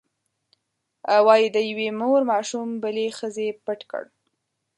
[1.27, 4.03] وایي د یوې مور ماشوم بلې ښځې پټ کړ.